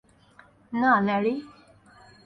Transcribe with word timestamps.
না, 0.73 0.91
ল্যারি! 1.05 1.33